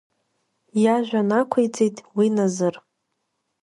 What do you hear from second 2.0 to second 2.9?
уи Назыр.